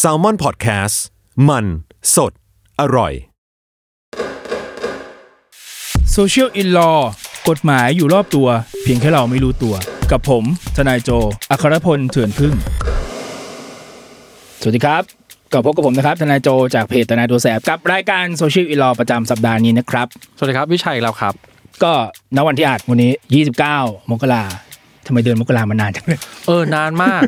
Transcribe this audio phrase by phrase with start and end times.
[0.00, 0.96] SALMON PODCAST
[1.48, 1.64] มัน
[2.14, 2.32] สด
[2.80, 3.12] อร่อย
[6.12, 6.92] Social in Law
[7.48, 8.48] กฎหมายอยู่รอบตัว
[8.82, 9.74] เพียงแค่เราไม่รู้ตัว
[10.10, 10.44] กับผม
[10.76, 11.10] ทนายโจ
[11.50, 12.54] อัครพลเถื่อนพึ่ง
[14.60, 15.02] สวัสดีครับ
[15.52, 21.34] ก็พบกับผมนะครับ ทนายโจจากเพจทนายตัวแสบกับรายการ Social in Law ประจำสัปดาห์นี้นะครับ สวัสดีครับวิชัยอีกแล้วครับ
[21.82, 21.92] ก็
[22.36, 23.12] ณวันที่อัดวันนี้
[23.62, 24.44] 29 มกรา
[25.06, 27.22] ทำไมเดือนมกรามานานจังเลย เออนานมาก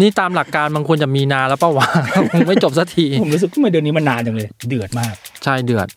[0.00, 1.88] นี่ตามหลักการมันควรจะมีนานแล้วเปล่าวะ
[2.32, 5.88] คงไม่จบสักทีผมรู้สึกทำไมเดือนนี้มันนานจังเลย เดือดมาก ใช่เดือด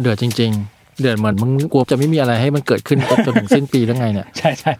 [0.00, 4.72] เดือดจริง ๆ เดือดเหมือนมึงกลัวจะไม่มีอะไรให้มันเกิดขึ้นจนถึงสิ้นปีแล้วไงเนี่ยใช่ใช่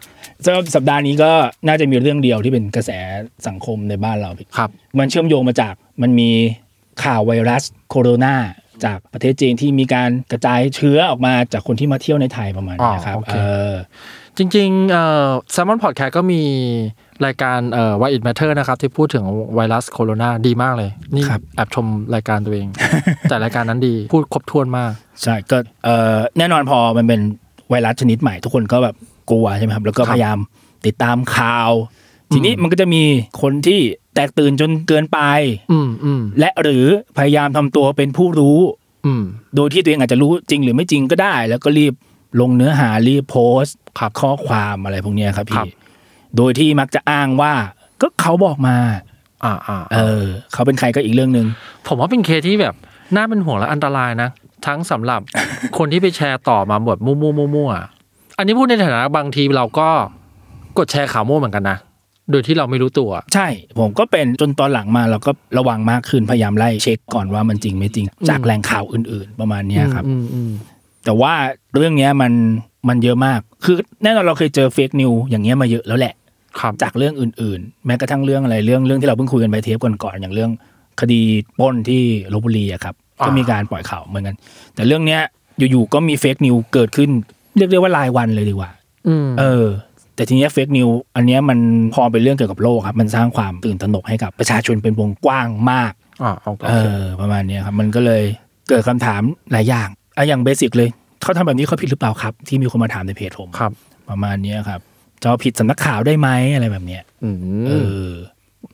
[0.45, 1.31] สำหรับสัปดาห์นี้ก็
[1.67, 2.91] น่าจะมีเรื่องเดียวที่เป็นกระแส
[3.47, 6.29] สังคมในบ้านเราครับ มันเชื่อมโยงมาจากมันมี
[7.03, 8.35] ข่าวไวรัสโคโรนา
[8.85, 13.37] จากประเทศจีนที่มีการกระจายเชื้อออกมาจากคนที่มาเที่ยวในไทยประมาณนี้ครับอ๋อโอเคเอ
[13.71, 13.73] อ
[14.37, 16.41] จริงๆเอ่อ Salmon Podcast ก็มี
[17.25, 19.23] รายการเอ่อ Why It Matter นะครับ ที่พูดถึง
[19.55, 21.23] ไวรัสโคโรนาดีมากเลย นี่
[21.55, 22.67] แอบชมรายการตัวเอง
[23.29, 24.91] แต่รายการนั้นดีพูดครบถ้วนมาก
[25.23, 27.21] ใช่ก็เออแน่นอนพอมันเป็น
[27.69, 28.95] ไวรัสชนิดใหม่ทุกคนก็แบบ
[29.29, 30.37] กลัวใช่ไหมครับ แล้วก็ครับพยายาม
[30.85, 31.71] ติดตามข่าว
[32.33, 33.03] ทีนี้มันก็จะมี
[33.41, 33.79] คนที่
[34.15, 35.19] แตกตื่นจนเกินไป
[35.71, 36.85] อืมอืมและหรือ
[37.17, 38.59] พยายามทำตัวเป็นผู้รู้
[39.05, 39.23] อืม
[39.55, 41.93] โดยที่ตัวเองอาจจะรู้จริงหรือไม่จริงก็ได้ แล้วก็รีบ
[42.41, 45.78] ลงเนื้อหารีบโพสต์ครับข้อความอะไรพวกเนี้ยครับครัพี่บ
[46.37, 47.53] โดยที่มักจะอ้างว่า
[48.01, 48.75] ก็เขาบอกมา
[49.45, 51.47] อ่าอ่าเออ เขาเป็นใครก็อีกเรื่องหนึ่ง
[51.87, 52.75] ผมว่าเป็นเคสที่แบบ
[53.15, 54.29] น่าเป็นห่วงและอันตรายนะ
[54.67, 55.21] ทั้งสำหรับ
[55.77, 59.89] คนที่ไปแชร์ต่อมาบทมั่วๆมั่วๆอันนี้พูดในฐานะบางทีเราก็
[60.77, 61.77] กดแชร์ข่าวมั่วเหมือนกันนะ
[62.31, 63.47] โดยที่เราไม่รู้ตัว ใช่
[63.79, 70.51] ผมก็เป็นจนตอนหลังมาเราก็ระวังมากขึ้นพยายามไล่เช็คก่อนว่ามันจริงไม่จริง จากแหล่งข่าวอื่น ๆ ประมาณเนี้ยครับอืมอืม
[71.05, 71.33] แต่ว่า
[71.75, 72.31] เรื่องเนี้ยมัน
[72.87, 76.18] มันเยอะมาก คือแน่นอนเราเคยเจอเฟกนิวอย่างเงี้ยมาเยอะแล้วแหละครับ
[76.83, 80.51] จากเรื่องอื่น ๆ แม้กระทั่งเรื่องอะไรเรื่องเรื่องที่เราเพิ่งคุยกันไปเทปก่อนๆอย่างเรื่อง
[81.01, 81.21] คดี
[81.59, 82.01] ปล้นที่
[82.33, 84.35] ลบบุรีอะครับอ่าก็มีการปล่อยข่าวเหมือนกัน
[84.75, 85.21] แต่เรื่องเนี้ย
[85.71, 87.09] อยู่ๆก็มี fake news เกิดขึ้น
[87.57, 88.71] เรียกได้ว่ารายวันเลยดีกว่า
[89.07, 89.65] อืมเออ
[90.15, 91.59] แต่ทีเนี้ย fake news อันเนี้ยมัน
[91.93, 95.93] พอเป็นเรื่องเกี่ยวกับโลกครับ มันสร้างความตื่นตระหนกให้กับประชาชนเป็นวงกว้างมาก
[96.23, 98.23] อ่าโอเคเออ ประมาณเนี้ยครับ มันก็เลย
[98.69, 99.21] เกิดคำถาม
[99.51, 99.87] หลายอย่าง
[100.17, 100.89] อะอย่าง basic เลย
[101.21, 103.71] เขาทำแบบนี้เขาผิดหรือเปล่าครับ ที่มีคนมาถามในเพจผมครับ
[104.09, 104.79] ประมาณเนี้ยครับ
[105.21, 107.29] จะเอาผิดสำนักข่าวได้ไหมอะไรแบบเนี้ยอื
[107.67, 108.11] เอมอ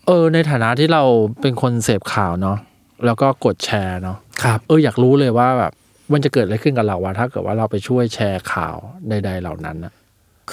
[0.07, 1.03] เออ ในฐานะที่เรา
[1.41, 2.57] เป็นคนเสพข่าวเนาะ
[3.05, 5.71] แล้วก็กดแชร์เนาะครับ เอออยากรู้เลยว่าแบบ
[6.13, 8.75] มันจะเกิดอะไรขึ้นกับเราวะถ้าเกิดว่าเราไปช่วยแชร์ข่าว
[9.09, 9.93] ใด ๆ เหล่านั้นนะ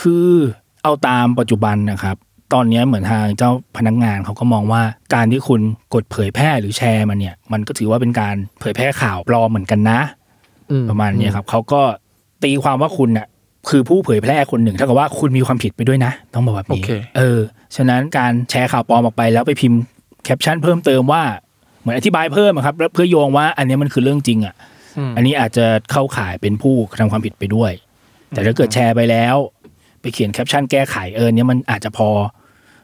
[0.01, 0.31] คือ
[0.83, 2.17] เอาตามปัจจุบันนะครับ
[2.53, 4.83] ตอนเนี้ยเหมือนทางเจ้าพนักงานเขาก็มองว่า
[5.15, 5.61] การที่คุณ
[5.95, 10.01] กดเผยแพร่หรือแชร์มันเนี่ย มันก็ถือว่าเป็นการเผยแพร่ข่าวปลอมเหมือนกันนะ
[10.71, 11.83] อืประมาณเนี้ยครับเขาก็
[12.45, 13.27] ตีความว่าคุณน่ะ
[13.69, 17.41] คือผู้เผยแพร่คนหนึ่งเท่ากับว่าคุณมีความผิดไปด้วยนะ ต้องบอกแบบโอนี้เคเออ
[17.77, 19.81] ฉะนั้นการแชร์ข่าวปลอมออกไปแล้วไปพิมพ์
[20.25, 21.23] แคปชั่นเพิ่มเติมว่า
[21.81, 24.55] เหมือนอธิบายเพิ่มอะครับแล้วเพื่อโยงว่าอันเนี้ยมันคือเรื่องจริงอะ
[25.11, 27.73] มอันนี้อาจจะเข้าข่ายเป็นผู้กระทำความผิดไปด้วย
[28.31, 29.37] แต่ถ้าเกิดแชร์ไปแล้ว
[30.01, 32.09] ไปเขียนแคปชั่นแก้ไขเออเนี่ยมันอาจจะพอ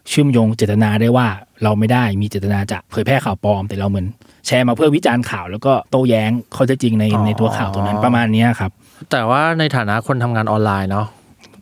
[0.08, 1.26] เชื่อมโยงเจตนาได้ว่า
[1.62, 4.06] เราไม่ได้มีเจตนาจะเผยแพร่ข่าวปลอม แต่เราเหมือน
[4.46, 8.70] แชร์มาเพื่อวิจารณ์ข่าว แล้วก็โต้แย้งข้อเท็จจริงในในตัวข่าวตรงนั้นประมาณเนี้ยครับ
[9.10, 11.06] แต่ว่าในฐานะคนทำงานออนไลน์เนาะ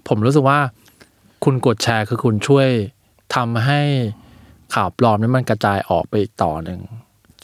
[0.09, 0.59] ผมรู้สึกว่า
[1.45, 2.69] คุณกดแชร์คือคุณช่วย
[3.35, 3.81] ทำให้
[4.75, 6.81] ข่าวปลอมนั้นมันกระจายออกไปอีกต่อหนึ่ง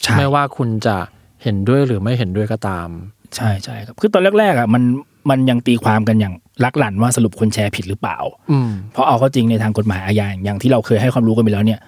[0.01, 0.95] ใช่ไม่ว่าคุณจะ
[1.43, 2.87] เห็นด้วยหรือไม่เห็นด้วยก็ตาม
[3.35, 4.83] ใช่ใช่ครับคือตอนแรกๆอะมัน
[5.29, 6.33] มันยังตีความกันอย่าง
[6.63, 8.17] ลักหลั่นว่าสรุปคนแชร์ผิดหรือเปล่า
[8.51, 11.79] อืมเพราะเอาเข้าจริงในทางกฎหมายอาญาอย่างที่เราเคยให้ความรู้กันไปแล้วเนี่ย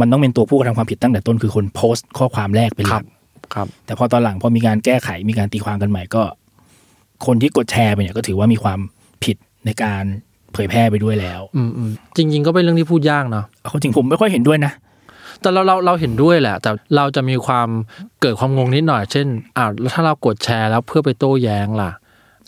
[0.00, 3.04] มันต้องเป็นตัวผู้กระทำความผิดตั้งแต่ต้นคือคนโพสต์ข้อความแรกเป็นหครัลับก
[3.54, 6.22] ครับ แต่พอตอนหลังพอมีการแก้ไขมีการตีความกันใหม่ก็
[7.26, 8.80] คนที่กดแชร์ไปเนี่ยก็ถือว่ามีความ
[9.24, 9.36] ผิด
[9.66, 10.04] ในการ
[10.52, 14.72] เผยแพร่ไปด้วยแล้ว อืมอืมจริง ๆ ก็เป็นเรื่องที่พูดยากเนาะเอาเข้าจริงผมไม่ค่อยเห็นด้วยนะ
[15.40, 17.68] แต่เราเราเราเห็นด้วยแหละ แต่เราจะมีความ
[18.20, 19.26] เกิดความงงนิดหน่อย เช่น
[19.56, 21.90] อ้าวแล้วถ้าเรากดแชร์แล้วเพื่อไปโต้แย้งล่ะ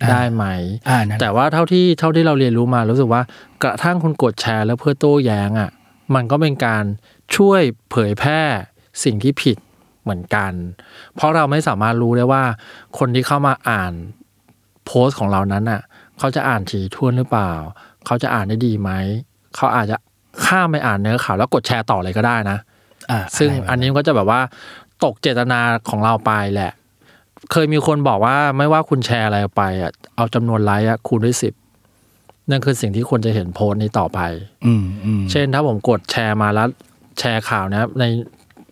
[0.02, 0.44] อ่าได้ไหม
[0.88, 3.22] อ่านั่นแต่ว่าเท่าที่เท่าที่เราเรียนรู้มารู้สึกว่า
[3.62, 5.70] กระทั่งคุณกดแชร์แล้วเพื่อโต้แย้งอะ
[6.14, 6.84] มันก็เป็นการ
[7.36, 7.60] ช่วย
[7.90, 8.40] เผยแพร่
[9.04, 9.56] สิ่งที่ผิด
[10.02, 10.52] เหมือนกัน
[11.16, 12.42] เพราะเราไม่สามารถรู้ได้ว่า
[12.98, 13.92] คนที่เข้ามาอ่าน
[14.86, 15.80] โพสต์ของเรานั้นอะ
[16.18, 17.50] เขาจะอ่านถี่ถ้วนหรือเปล่า
[18.06, 18.90] เขาจะอ่านได้ดีไหม
[19.56, 19.96] เขาอาจจะ
[20.46, 22.58] ข้ามไปอ่านเนื้อข่าวแล้วกดแชร์ต่อเลยก็ได้นะ
[23.10, 24.40] อ่าซึ่งะไรแบบอันนี้ก็จะแบบว่า
[25.04, 26.72] ตกเจตนาของเราไปแหละ
[27.52, 31.54] เคยมีคนบอกว่าไม่ว่าคุณแชร์อะไรออกไปอะเอาจำนวนไลค์อะคูณด้วยสิบ
[32.50, 34.20] นั่นคือสิ่งที่คนจะเห็นโพสต์นี้ต่อไป
[34.66, 36.68] อืมอืมเช่นถ้าผมกดแชร์มาแล้ว
[37.18, 38.04] แชร์ข่าวนะครับใน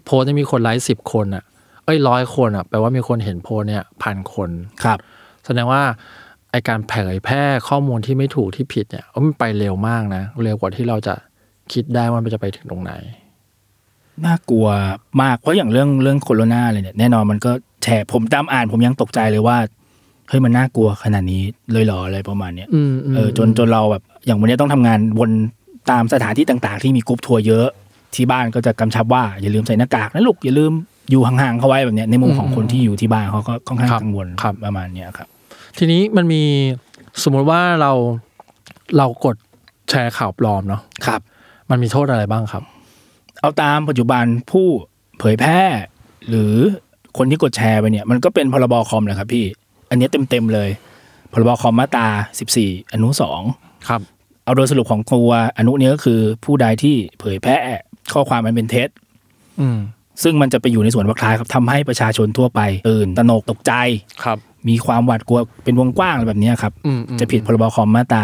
[0.05, 1.45] โพสต์ที่มีคนไลค์สิบคนอะ
[1.85, 4.51] เอ้ยร้อยคนอะแปลว่ามีคนเห็นโพสต์เนี่ยพันคน
[4.85, 5.20] ครับแส
[5.59, 5.83] ดงว่า
[6.51, 11.15] ไอการเผยแพร่ข้อมูลที่ไม่ถูกที่ผิดเนี่ยเอ้ยมันไปเร็วมากนะ เร็วกว่าที่เราจะ
[11.73, 12.93] คิดได้ว่ามันจะไปถึงตรงไหน
[14.27, 14.69] น่ากลัว
[15.23, 17.53] มากเพราะอย่างเรื่องเรื่องโคโรนาเลยเนี่ยแน่นอนมันก็
[17.83, 19.57] แชร์ผมตามอ่านผมยังตกใจเลยว่า
[20.29, 21.43] เฮ้ยมันน่ากลัวขนาดนี้
[21.73, 25.31] เลยเหรออะไรประมาณเนี้ยอืมมเออจนจนเราแบบอย่างวันนี้ต้องทำงานวน
[25.91, 27.67] ตามสถานที่ต่าง ๆ ที่มีกรุ๊ปทัวร์เยอะ
[28.15, 30.73] ที่บ้านก็จะกำชับว่าอย่าลืมใส่หน้ากากนะลูกอย่าลืม
[31.11, 34.27] อยู่ห่างๆเขาไว้แบบเนี้ยในมุมของคนที่อยู่ที่บ้านเขาก็ค่อนข้างกังวล
[34.65, 35.29] ประมาณเนี้ยครับ
[35.79, 36.43] ทีนี้มันมี
[37.23, 37.93] สมมุติว่าเรา
[38.97, 39.37] เรากด
[39.91, 41.21] แชร์ข่าวปลอมเนาะครับ
[41.71, 42.63] มันมีโทษอะไรบ้างครับ
[43.41, 44.67] เอาตามปัจจุบันผู้
[45.19, 45.61] เผยแพร่
[46.29, 46.55] หรือ
[47.19, 49.45] คนที่กดแชร์ไปเนี่ย มันก็เป็นพรบคอมแหละครับพี่
[49.91, 50.71] อันเนี้ยเต็มๆเลย
[51.33, 52.09] พรบคอมมาตรา
[52.51, 53.09] 14 อนุ
[53.49, 54.01] 2ครับ
[54.45, 57.57] เอาโดยสรุปของตัวอนุเนี้ยก็คือผู้ใดที่เผยแพร่
[58.13, 58.89] ข้อความมันเป็นเท็จ
[59.61, 59.79] อืม
[60.23, 63.73] ซึ่งมันจะไปอยู่ในส่วนวรรคท้ายครับทำให้ประชาชนทั่วไปตื่นตระหนกตกใจ
[64.25, 64.39] ครับ
[64.69, 68.23] มีความหวาดกลัวเป็นวงกว้างอะไรแบบเนี้ยครับอืมอืมจะผิดพรบคอมมาตรา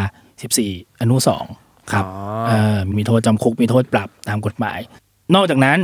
[0.51, 1.17] 14 อนุ
[1.55, 2.13] 2 ครับอ๋อ
[2.49, 4.79] เอ่อมีโทษจำคุกมีโทษปรับตามกฎหมาย
[5.35, 5.79] นอกจากนั้น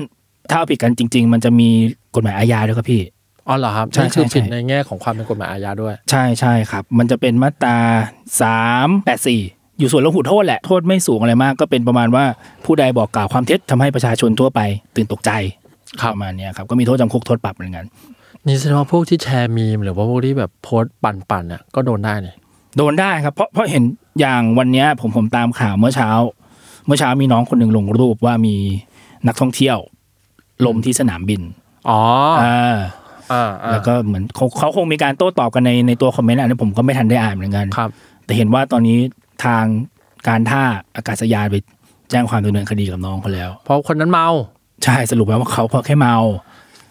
[0.50, 1.68] ถ้าเอาผิดกันจริง ๆ มันจะมี
[2.16, 3.02] กฎหมายอาญาด้วยครับพี่
[3.48, 7.76] อ๋อเหรอครับใช่นี่คือใช่ผิดใช่ในแง่ของความเป็นกฎหมายอาญาด้วย ใช่ใช่ครับ มันจะเป็นมาตรา
[8.56, 12.24] 384อยู่ส่วนลดหูโทษแหละ โทษไม่สูงอะไรมาก ก็เป็นประมาณว่า
[12.64, 14.60] ผู้ใดบอกกล่าวความเท็จทำให้ประชาชนทั่วไป
[14.96, 15.30] ตื่นตกใจ
[16.00, 17.84] ครับประมาณเนี้ยครับ ก็มีโทษจำคุกโทษปรับเหมือนกัน
[18.46, 22.36] นี่แสดงว่าพวกที่แชร์มีมหรือว่าพวกที่แบบโพสต์ปั่นๆเนี่ยก็โดนได้เนี่ย
[22.76, 23.84] โดนได้ครับเพราะเพราะเห็น
[24.20, 26.10] อย่างวันเนี้ยผมผมตามข่าวเมื่อเช้า
[26.86, 28.56] เมื่อเช้ามีน้องคนหนึ่งลงรูปว่ามี
[29.26, 29.78] นักท่องเที่ยว
[30.66, 31.42] ลมที่สนามบิน
[31.88, 32.00] อ๋อ
[32.42, 32.76] อ่า
[33.32, 37.90] อ่าอ่าแล้วก็เหมือนเขาเขาคงมีการโต้ตอบกันในในตัวคอมเมนต์อันนี้ผมก็ไม่ทันได้อ่านเหมือนกันครับ
[38.24, 38.98] แต่เห็นว่าตอนนี้
[39.44, 39.64] ทาง
[40.28, 40.62] การท่า
[40.96, 41.56] อากาศยานไป
[42.10, 44.28] แจ้งความดำเนินคดีกับน้องเขาแล้ว เพราะคนนั้นเมา
[44.84, 46.16] ใช่สรุปแล้วว่าเขาเพราะแค่เมา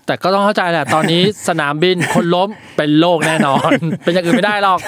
[0.06, 3.72] แต่ก็ต้องเข้าใจแหละตอนนี้สนามบินคนล้มเป็นโรคแน่นอน
[4.04, 4.80] เป็นอย่างอื่นไม่ได้หรอก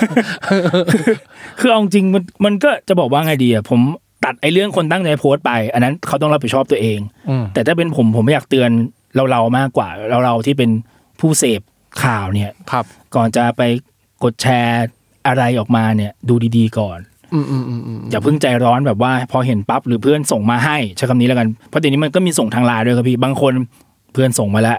[1.60, 3.80] คือเอาจริงมันมันก็จะบอกว่าไงดีอะผม
[4.26, 7.00] ตัดไอ้เรื่องคนตั้งใจโพสต์ไป อันนั้นเขาต้องรับผิดชอบตัวเอง
[7.30, 8.70] อืมแต่ถ้าเป็นผมผมไม่อยากเตือน
[9.16, 10.70] เราเราๆมากกว่าเราเราๆที่เป็น
[11.20, 11.62] ผู้เสพ
[12.04, 12.86] ข่าวเนี่ยครับ
[13.16, 13.62] ก่อนจะไป
[14.24, 14.86] กดแชร์
[15.28, 17.00] อะไรออกมาเนี่ย ดูดีๆก่อน
[17.34, 23.54] อืมอืมอืมอืมอย่าเพิ่งใจร้อนแบบว่า พอเห็นปั๊บหรือเพื่อนส่งมาให้ใช้คำนี้แล้วกันเพราะเดี๋ยวนี้มันก็มีส่งทางไลน์ด้วยครับพี่บางคน
[24.14, 24.78] เพื่อนส่งมาแล้ว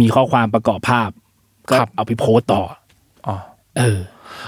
[0.00, 1.10] มีข้อความประกอบภาพ
[1.70, 2.62] ก็เอาไปโพสต์ต่อ
[3.26, 3.34] อ๋อ
[3.78, 3.98] เออ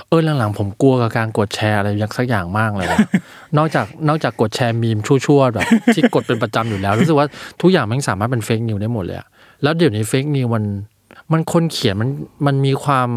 [0.09, 2.99] เออหลังๆผมกลัวกับการกดแชร์อะไรอย่างสักอย่างมากเลยว่ะ
[3.59, 7.27] นอกจากนอกจากกดแชร์มีมชั่วๆแบบที่กดเป็นประจำอยู่แล้วรู้สึกว่า
[7.61, 9.29] ทุกอย่างมันสามารถเป็นเฟกนิวได้หมดเลยอะ
[9.63, 10.65] แล้วเดี๋ยวนี้เฟกนิวมัน
[11.33, 12.11] มันคนเขียนมัน
[12.47, 13.09] มันมีความ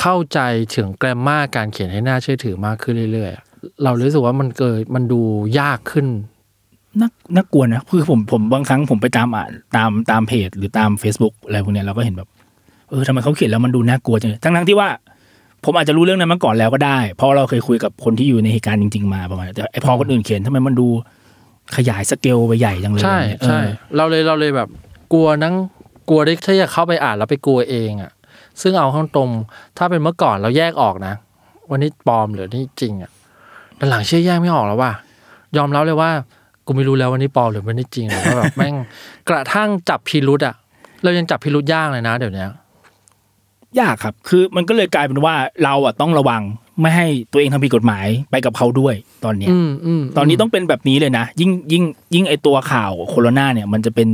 [0.00, 0.40] เข้าใจ
[0.74, 3.44] ถึงแกรมมาการเขียนให้น่าเชื่อถือมากขึ้นเรื่อยๆอะ
[3.84, 5.20] เรารู้สึกว่ามันเกิดมันดู
[5.60, 6.06] ยากขึ้น
[7.00, 12.28] น่าน่ากลัวนะคือผมผมบางครั้งผมไปตามอ่านตามตามเพจ หรือตาม Facebook อะไรพวกเนี้ยเราก็เห็นแบบ
[12.90, 14.88] เออทำไมเขาเขียนแล้วมันดูน่ากลัวจังเลยทั้งทั้งๆที่ว่า
[15.64, 20.88] ผมอาจจะรู้เรื่องนั้นมาก่อนแล้วก็ได้ เพราะเราเคยคุยกับคนที่อยู่ในเหตุการณ์จริง ๆ มาประมาณนั้นแต่ไอพอคนอื่นเขียนทำไมมันดู
[21.76, 24.68] ขยายสเกลไปใหญ่จังเลยใช่เนี่ยใช่เออเราเลยเราเลยแบบ
[25.12, 25.54] กลัวนั่ง
[26.08, 28.10] กลัวได้ถ้าอยากเข้าไปอ่านแล้วไปกลัวเองอะ
[28.62, 29.30] ซึ่งเอาข้างตรง
[29.78, 31.14] ถ้าเป็นเมื่อก่อนเราแยกออกนะ
[31.70, 33.10] วันนี้ปลอมหรือนี่จริงอะ
[33.76, 34.92] แต่หลังเชื่อแยกไม่ออกแล้วว่ะ
[35.56, 36.10] ยอมรับเลยว่า
[36.68, 38.74] กูไม่รู้แล้ววันนี้ปลอมหรือวันนี้จริงหรือว่าแบบแม่ง
[39.30, 40.54] กระทั่งจับพิรุษอะ
[41.02, 42.46] เรายังจับพิรุษยากเลยนะ เดี๋ยวนี้
[43.80, 45.34] ยากครับ คือมันก็เลยกลายเป็นว่า
[45.64, 46.42] เราอะต้องระวัง
[46.80, 48.94] ไม่ให้ตัวเองทำผิดกฎหมายไปกับเขาด้วย
[49.24, 51.84] ตอนเนี้ยอืมอืมตอนนี้ต้องเป็นแบบนี้เลยนะ ยิ่งยิ่ง
[52.14, 54.08] ยิ่งไอตัวข่าวโคโรนาเนี่ย มันจะเป็น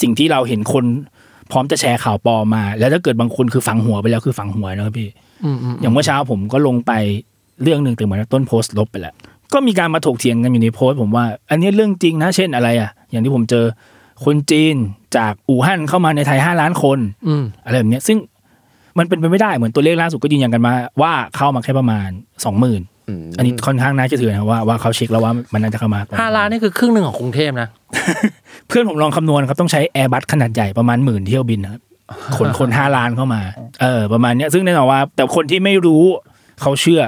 [0.00, 0.84] สิ่งที่เราเห็นคน
[1.50, 5.08] พร้อมจะแชร์ข่าวปลอมมา แล้วถ้าเกิดบางคนคือฝังหัวไปแล้วคือฝังหัวนะครับพี่
[5.44, 6.92] อืมอืมอย่างเมื่อเช้าผมก็ลงไป
[7.62, 9.14] เรื่องหนึ่งแต่เหมือนต้นโพสต์ลบไปแล้ว
[9.52, 13.64] ก็มีการมาถกเถียงกันอยู่ในโพสต์ผมว่า อันนี้เรื่องจริงนะ เช่นอะไรอะ อย่างที่ผมเจอ
[14.24, 14.74] คนจีน
[15.16, 18.18] จากอู่ฮั่นเข้ามาในไทยห้าล้านคนอืมอะไรแบบเนี้ยซึ่ง
[18.98, 22.08] มันเป็นไปไม่ได้เหมือนตัวเลขล่าสุดก็ยืนยันกันมาว่าเข้ามาแค่ประมาณ
[22.44, 22.82] สองหมื่น
[23.36, 27.68] อันนี้ค่อนข้างน่าเชื่อถือนะว่าว่าเขาเช็คแล้วว่ามันน่าจะเข้ามาประมณห้าล้านนี่คือครึ่งหนึ่งของกรุงเทพนะ
[28.68, 31.80] เพื่อนผมลองคำนวณครับต้องใช้แอร์บัสขนาดใหญ่ประมาณหมื่นเที่ยวบินนะครับ
[32.36, 33.42] ขนคนห้าล้านเข้ามา
[33.82, 36.04] เออ ประมาณเนี้ยซึ่งแน่นอนว่า แต่คนที่ไม่รู้
[36.62, 37.02] เขาเชื่อ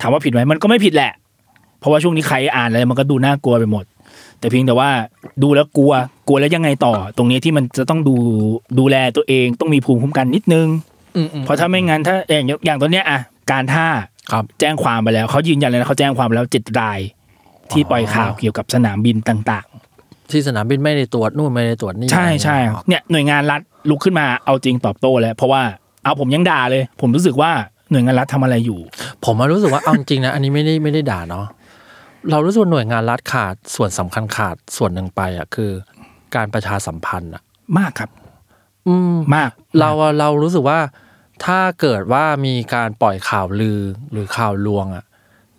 [0.00, 1.12] ถามว่าผิดไหมมันก็ไม่ผิดแหละ
[1.80, 3.84] เพราะว่าช่วงนี้ใครอ่านอะไรมันก็ดูน่ากลัวไปหมด
[4.38, 4.90] แต่เพียงแต่ว่า
[5.42, 5.92] ดูแล้วกลัว
[6.28, 8.16] กลัวแล้วยังไงต่อ ตรงนี้ที่มันจะต้องดู
[8.78, 10.66] ดูแลตัวเองต้องมีภูมิคุ้มกันนิดนึง
[11.16, 13.20] อืมอืมเพราะถ้าไม่งั้นถ้าอย่างอย่างตัวเนี้ยอะ
[13.52, 13.86] การท่า
[14.32, 16.98] ครับแจ้งความไปแล้วเขายืนยันเลยนะเขาแจ้งความไปแล้วเจ็ดราย
[17.72, 19.66] ที่ปล่อยข่าวเกี่ยวกับสนามบินต่าง
[20.32, 22.56] ที่สนามบินไม่ได้ตรวจนู่นไม่ได้ตรวจนี่ใช่ใช่
[22.88, 25.62] เนี่ยหน่วยงานรัฐลุกขึ้นมาเอาจริงตอบโต้แล้ว เพราะว่า
[26.04, 27.50] เอาผมยังด่าเลย ผมรู้สึกว่า
[27.90, 28.78] หน่วยงานรัฐทำอะไรอยู่
[29.24, 31.46] ผมมารู้สึกว่าเอาจริงๆนะอันนี้ไม่ได้ไม่ได้ด่าเนาะ
[32.30, 35.70] เรารู้สึกว่าหน่วยงานรัฐขาดส่วนสำคัญขาดส่วนหนึ่งไปอะคือ
[36.36, 37.42] การประชาสัมพันธ์อะ
[37.78, 38.10] มากครับ
[38.88, 40.80] อืมมาก เราอะเรารู้สึกว่า
[41.44, 43.80] ถ้าเกิดว่ามีการปล่อยข่าวลือ
[44.12, 45.04] หรือข่าวลวงอะ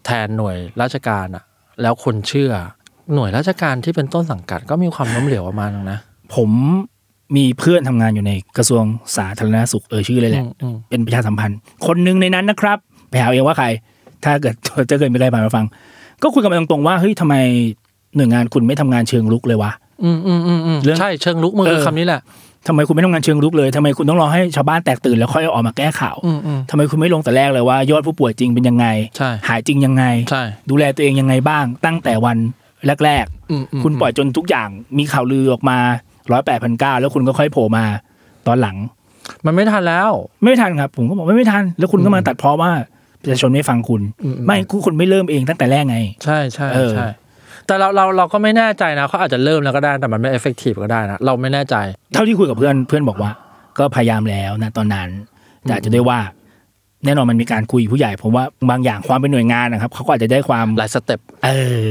[0.06, 1.44] แทนหน่วยราชการอะ
[1.82, 2.51] แล้วคนเชื่อ
[3.13, 6.00] หน่วยราชการที่เป็นต้นสังกัดก็มีความล้มเหลวประมาณนึงนะ
[6.36, 6.50] ผม
[7.36, 8.84] มีเพื่อนทำงานอยู่ในกระทรวง
[9.18, 12.78] สาธารณสุขเออชื่อเลยแหละอืมอืมเป็นประชาสัมพันธ์ คนหนึ่งในนั้นนะครับ
[13.10, 13.68] ไปหาเอาเองว่าใคร
[14.24, 14.56] ถ้าเกิด
[14.89, 15.66] จะเกิดไม่ได้มาฟัง
[16.24, 17.36] ก็คุยกันมาตรงๆว่าเฮ้ยทำไม
[18.16, 19.72] หน่วยงานคุณไม่ทำงานเชิงลุกเลยวะ
[20.04, 22.22] อืมอืมอืมอืมเรื่องใช่เชิงลุกมือเออคำนี้แหละ
[22.68, 28.86] ทำไมคุณไม่ทำงานเชิงลุกเลยทำไมคุณต้องรอให้ชาวบ้านแตกตื่นแล้วค่อยออกมาแก้ข่าวอืมอืมทำไมคุณไม่ลงแต่แรกเลยว่ายอดผู้ป่วยจริงเป็นยังไง
[29.18, 32.38] ใช่หายจริงยังไงใช่ดูแลตัวเองยังไงบ้าง ตั้งแต่วัน
[33.04, 35.78] แรกอืมอืมๆคุณปล่อยจนทุกอย่างมีข่าวลือออกมา
[36.32, 37.86] ร้อยแปดพันเก้าแล้วคุณก็ค่อยโผล่มา
[38.48, 38.78] ตอนหลัง
[39.46, 40.12] มันไม่ทันแล้ว
[40.44, 42.72] ไม่ทันครับ ผมก็บอกว่าไม่ทัน แล้วคุณก็มาตัดเพราะว่า
[43.22, 47.08] ประชาชนไม่ฟังคุณอืมไม่คุณคุณไม่เริ่มเองตั้งแต่แรกไง ใช่ใช่เออใช่
[47.68, 51.76] แต่เราเราเราก็ไม่แน่ใจนะเขาอาจจะเริ่มแล้วก็ได้แต่มันไม่ effective ก็ได้นะเราไม่แน่ใจ
[52.14, 53.32] เท่าที่คุยกับเพื่อนเพื่อนบอกว่า
[53.80, 55.10] ก็พยายามแล้วนะตอนนั้น
[55.62, 56.20] แต่อาจจะด้วยว่า
[57.06, 61.50] แน่นอนมันมีการคุยผู้ใหญ่ผมว่าบางอย่างความเป็นหน่วยงานนะครับเขาก็อาจจะได้ความหลาย stepเอ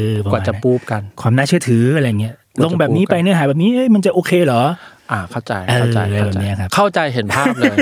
[0.08, 4.62] อปรกว่าณจะนั้นปูบกัน ความน่าเชื่อถืออะไรเงี้ยกว่าจะลงแบบนี้ไปพูดกันเนื้อหาแบบนี้เอ้ยมันจะโอเคเหรอ
[5.10, 7.76] อ่าเข้าใจเออเข้าใจอะไรเข้าแบบใจเนี้ยครับเข้าใจเห็นภาพเลย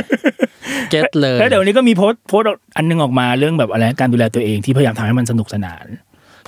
[0.91, 5.87] เก็ตเลยแล้วเดี๋ยวนี้ก็มีโพสต์โพสต์อันนึงออกมาเรื่องแบบอะไรการดูแลตัวเองที่พยายามทำให้มันสนุกสนาน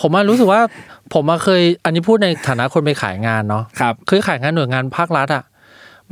[0.01, 0.61] ผมว่ารู้สึกว่า
[1.13, 5.45] ผมมาเคย อันนี้พูดในฐานะคนไปขายงานเนาะครับเคยขายงานหน่วยงานภาครัฐอะ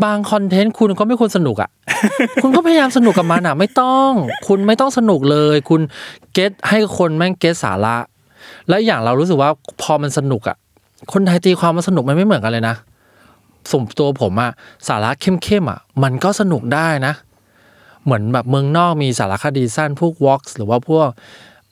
[0.04, 1.70] บางคอนเทนต์คุณก็ไม่ควรสนุกอะ
[2.42, 4.10] คุณก็พยายามสนุกกับมันอะไม่ต้อง
[4.48, 5.80] คุณไม่ต้องสนุกเลย คุณ
[6.32, 7.96] เก็ตให้คนแม่งเก็ตสาระ
[8.68, 9.50] และอย่างเรารู้สึกว่า
[9.82, 10.56] พอมันสนุกอะ
[11.12, 12.76] คนไทยตีความว่าสนุกมันไม่เหมือนกันเลยนะ
[13.72, 14.52] สมตัวผมอะ
[14.88, 17.14] สาระเข้มๆอะมันก็สนุกได้นะ
[18.04, 21.08] เหมือนแบบเมืองนอกมีสารคดีสั้นพวก Vox หรือว่าพวก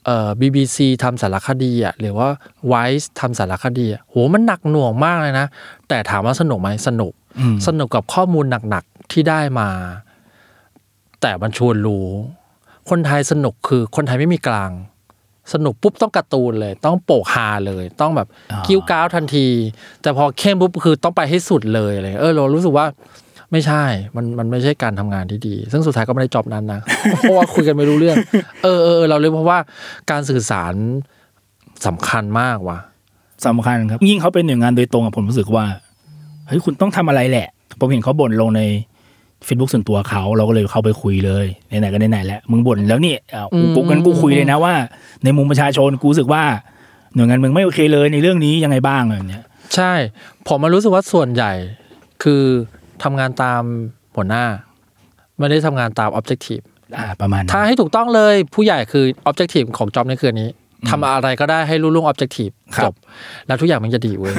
[0.05, 2.27] เอ่อ BBC ทำสารคดีอะหรือว่า
[2.71, 5.47] Vice ทำสารคดีอะโหมันหนักหน่วงมากเลยนะ
[5.87, 9.69] แต่ถามว่าสนุกไหมสนุกอืมสนุกกับข้อมูลหนักๆที่ได้มา
[11.21, 12.07] แต่มันชวนรู้
[12.89, 14.71] คนไทยสนุกคือคนไทยไม่มีกลาง
[15.53, 19.47] สนุกปุ๊บต้องการ์ตูนเลย ต้องโปกฮาเลย ต้องแบบอ๋อกิ้วก้าวทันที
[20.01, 22.85] แต่พอเข้มปุ๊บคือต้องไปให้สุดเลยอะไรเงี้ยเออเรารู้สึกว่า
[23.51, 23.83] ไม่ใช่
[24.15, 26.79] มันมันไม่ใช่การทำงานที่ดี ซึ่งสุดท้ายก็ไม่ได้จอบนั้นนะ
[27.19, 28.15] เพราะว่าคุยกันไม่รู้เรื่อง
[28.63, 29.57] เออเออเออเราเลยเพราะว่า
[30.11, 30.73] การสื่อสาร
[31.85, 32.79] สำคัญมากว่ะ
[33.47, 35.65] สำคัญครับ ยิ่งเขาเป็นหน่วยงานโดยตรงอะผมรู้สึกว่า
[36.47, 37.47] เฮ้ยคุณต้องทำอะไรแหละ
[37.79, 38.61] ผมเห็นเขาบ่นลงใน
[39.47, 43.21] Facebook ส่วนตัวเขาเราก็เลยเข้าไปคุยเลยไหนๆก็ไหนๆแล้วมึงบ่นแล้วนี่อะ
[43.53, 44.73] อืมกูกันกูคุยเลยนะว่า
[45.23, 46.43] ในมุมประชาชนกูรู้สึกว่า
[47.15, 49.43] หน่วยงานมึงไม่โอเคเลยในเรื่องนี้ยังไงบ้างอะไรแบบเนี้ย
[49.75, 49.93] ใช่
[50.47, 51.51] ผมมารู้สึกว่าส่วนใหญ่
[52.23, 52.43] คือ
[53.03, 53.61] ทำงานตาม
[54.15, 54.45] หัวหน้า
[55.37, 56.63] ไม่ได้ทำงานตาม objective
[56.97, 60.49] อ่าประมาณนั้นถ้าให้ถูกต้องเลยผู้ใหญ่คือ objective ของจ็อบในคืนนี้
[60.89, 62.93] ทำอะไรก็ได้ให้รู้ล่วง objective ครับจบ
[63.47, 64.33] แล้วทุกอย่างมันจะดีเว้ย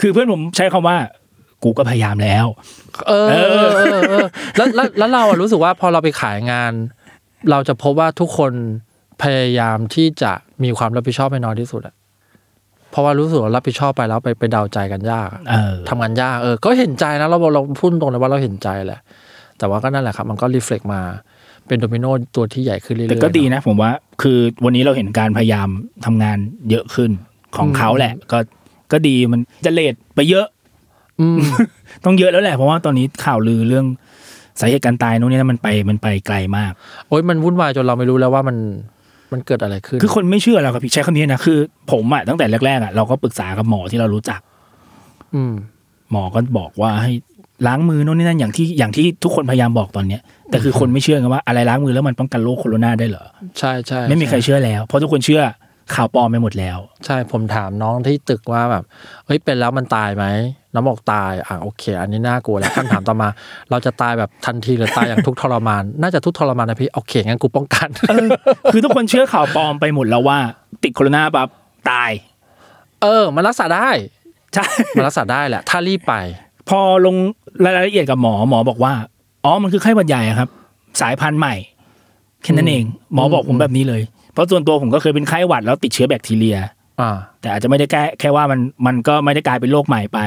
[0.00, 0.96] คือเพื่อนผมใช้คำว่า
[1.62, 2.46] กูก็พยายามแล้ว
[3.08, 6.72] เออเออเออเออแล้วแล้วแล้วเราอะรู้สึกว่าพอเราไปขายงาน
[7.50, 8.52] เราจะพบว่าทุกคน
[9.22, 10.32] พยายามที่จะ
[10.64, 11.94] มีความรับผิดชอบให้น้อยที่สุดอะ
[12.90, 19.00] เพราะว่ารู้สึกว่ารับผิดชอบไปแล้วไปไปเดาใจกันยากอะเออทำงานยากเออก็เห็นใจนะเราเราพูดตรงเลยว่าเราเห็นใจแหละ
[19.58, 21.00] แต่ว่าก็นั่นแหละครับ มันก็รีเฟล็กมา
[21.66, 23.90] เป็นโดมิโนตัวที่ใหญ่ขึ้นเรื่อยๆแต่ก็ดีเนอะนะ ผมว่า
[24.22, 25.68] คือวันนี้เราเห็นการพยายาม
[26.04, 26.38] ทำงาน
[26.70, 27.10] เยอะขึ้น
[27.56, 28.38] ของอืมเขาแหละ ก็
[28.92, 30.57] ก็ดีมันจะเลทไปเยอะอืม
[32.04, 33.86] ต้องเยอะแล้วแหละเพราะว่าตอนนี้ข่าวลือเรื่อง
[34.60, 36.72] สาเหตุการตายโน่นนี่นะมันไปมันไปไกลมาก
[37.08, 38.56] โอ้ยมันวุ่นวายจนเราไม่รู้แล้วว่ามัน
[39.32, 41.58] มันเกิดอะไรขึ้น คือคนไม่เชื่อเราครับพี่ใช้คำนี้นะคือ
[41.92, 44.40] ผมอะตั้งแต่แรกๆอะเราก็ปรึกษากับหมอที่เรารู้จัก
[45.34, 45.54] อืม
[46.10, 47.12] หมอก็บอกว่าให้
[47.66, 50.20] ล้างมือโน่นนี่นั่นอย่างที่อย่างที่ทุกคนพยายามบอกตอนเนี้ย
[50.50, 53.24] แต่คือคนไม่เชื่อกันว่าอะไรล้างมือแล้วมันป้องกันโรคโคโรนาได้เหรอ
[53.58, 55.42] ใช่ใช่ไม่มีใครเชื่อแล้วเพราะทุกคนเชื่อ
[55.94, 58.84] ข่าวปลอมไปหมดแล้ว ใช่ผมถามน้องที่ตึกว่าแบบ
[59.26, 60.24] เฮ้ยเป็นแล้วมันตายไหม
[60.74, 63.28] น้องบอกตายอะโอเค อันนี้น่ากลัวแล้วคำถามต่อมา
[63.70, 68.26] เราจะตายแบบทันทีหรือตายอย่างทุกข์ทรมาน น่าจะทุกข์ทรมานนะพี่โอเคงั้นกูป้องกันเออ
[68.72, 70.38] คือทุกคนเชื่อข่าวปลอมไปหมดแล้วว่า
[70.82, 71.48] ติดโคโรนาปั๊บ
[71.90, 72.10] ตาย
[73.02, 73.88] เออ มันรักษาได้
[74.54, 74.66] ใช่
[74.96, 76.14] มันรักษาได้แหละ ถ้ารีบไป
[76.68, 77.16] พอลง
[77.64, 78.92] รายละเอียดกับหมอหมอบอกว่า
[79.44, 80.48] อ๋อมันคือไข้หวัดใหญ่อะครับ
[81.00, 81.54] สายพันธุ์ใหม่
[82.42, 86.58] แค่นั้นเอง หมอบอกผมแบบนี้เลยเพ ราะส่วนตัวผมก็เคยเป็นไข้หวัดแล้วติดเชื้อแบคทีเรีย
[87.00, 90.18] อ่าแต่อาจจะไม่ได้แก้แค่ว่ามันมันก็ไม่ได้กลายเป็นโรคใหม่ไป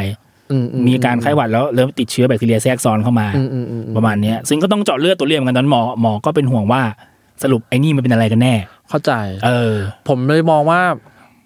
[0.52, 6.82] อือืมีการไข้หวัดแล้วเริ่มติดเชื้อแบคทีเรียแทรกซ้อนเข้ามาอืมอืมอืมประมาณเนี้ยซึ่งก็ต้องเจาะเลือดตัวจเลือดเหมือนกันตอนนนหมอหมอก็เป็นห่วงว่า
[7.44, 8.56] สรุปไอ้นี่มันเป็นอะไรกันแน่
[8.90, 9.12] เข้าใจ
[9.46, 9.76] เออ
[10.08, 10.82] ผมเลยมองว่า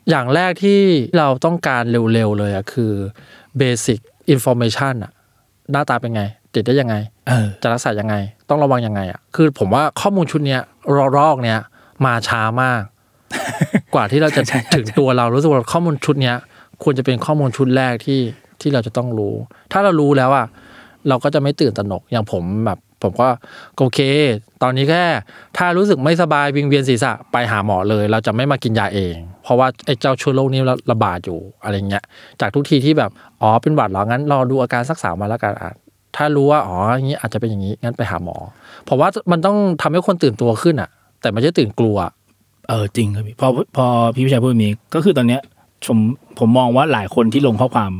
[0.09, 0.79] อย่างแรกที่
[1.17, 2.91] เราต้องการเร็วๆเลยอะคือ
[3.57, 5.11] เบสิกอินโฟ a t ชันอะ
[5.71, 6.95] หน้าตาเป็นไง ติดได้ยังไง
[7.27, 8.15] เออจะรักษายังไง
[8.49, 10.61] ต้องระวังยังไงอะคือผมว่าข้อมูลชุดเนี้ย
[10.95, 11.59] รอบแรกเนี้ย
[12.05, 12.81] มาช้ามาก
[13.93, 14.41] กว่าที่เราจะ
[14.75, 16.37] ถึงตัวเรารู้สึกว่าข้อมูลชุดเนี้ย
[16.83, 18.19] ควรจะเป็นข้อมูลชุดแรกที่
[18.61, 19.33] ที่เราจะต้องรู้
[19.71, 20.47] ถ้าเรารู้แล้วอะ
[21.07, 23.29] เราก็จะไม่ตื่นตระหนกอย่างผมแบบผมก็
[23.77, 23.99] โอเค
[24.63, 25.03] ตอนนี้แค่
[25.57, 30.61] ถ้ารู้สึกไม่สบายวิงเวียนศีรษะไปหาหมอเลย เราจะไม่มากินยาเอง เพราะว่าไอ้เจ้าเชื้อโรคนี้
[30.91, 32.03] ระบาดอยู่อะไรเงี้ย
[32.41, 33.11] จากทุกทีที่แบบ
[33.41, 35.73] อ๋อเป็นหวัดเหรองั้นรอดูอาการสักสามวันแล้วกันอะ
[36.15, 38.37] ถ้ารู้ว่าอ๋ออย่างนี้อาจจะเป็นอย่างนี้งั้นไปหาหมอ
[38.85, 40.89] เพราะว่ามันต้องทำให้คนตื่นตัวขึ้นอะ
[41.25, 41.97] แต่ไม่ใช่ตื่นกลัว
[42.69, 45.41] เออจริงครับพี่พอพอพี่วิชัยพูดแบบนี้ก็คือตอนเนี้ย
[45.87, 45.99] ผม
[46.39, 47.91] ผมมองว่าหลายคนที่ลงข้อความ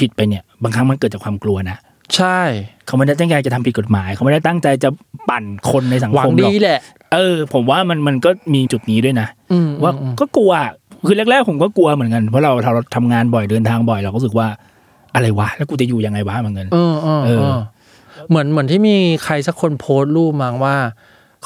[0.00, 1.76] ผิดๆไปเนี่ย บางครั้งมันเกิดจากความกลัวนะ
[2.16, 2.40] ใช่
[2.86, 4.88] เขาไม่ได้ตั้งใจจะทำผิดกฎหมาย เขาไม่ได้ตั้งใจจะ
[5.28, 6.80] ปั่นคนในสังหวัคงมหรดีอกแหละ
[7.14, 10.52] เออ ผมว่ามันมันก็มีจุดนี้ด้วยนะอืมว่าอืมก็กลัว
[11.06, 14.48] คือแรกๆผมก็กลัวเหมือนกันเพราะเราเราทำงานบ่อยเดินทางบ่อยเราก็รู้สึกว่า
[15.14, 17.58] อะไรวะแล้วกูจะอยู่ยังไงวะเหมือนกันเออเออเอเอออ
[18.28, 20.76] เหมือนเหมือนที่มีใครสักคนโพสต์รูปมั้งว่า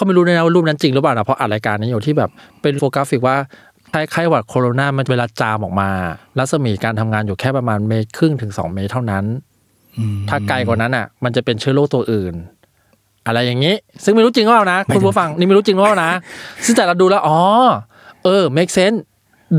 [0.00, 2.30] เขาไม่รู้ด้วยนะว่ารูปนั้นจริงหรือเปล่านะเพราะอัดรายการนี้อยู่ที่แบบ
[2.62, 3.36] เป็นโฟกัสฟิกว่า
[3.90, 5.88] ไข้ไข้หวัดโคโรนามันเวลาจามออกมา
[6.38, 9.24] รัศมีการทำงานอยู่แค่ประมาณเมตรครึ่งถึงสองเมตรเท่านั้น
[9.98, 12.34] อืมถ้าไกลกว่านั้นอะ มันจะเป็นเชื้อโรคตัวอื่น
[13.26, 16.12] อะไรอย่างนี้ ซึ่งไม่รู้จริงหรือเปล่านะคุณผู้ฟังนี่ไม่รู้จริงหรือเปล่านะ
[16.64, 17.38] ซึ่งแต่เราดูแล้วอ๋อ
[18.24, 18.98] เออ make sense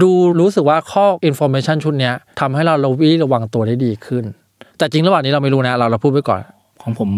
[0.01, 4.23] ดูรู้สึกว่าข้อ information ชุดเนี้ยทำให้เราระวิระวังตัวได้ดีขึ้น
[4.77, 6.41] แต่จริงระหว่างนี้เราไม่รู้นะ เราเราพูดไปก่อน
[6.83, 7.09] ของผม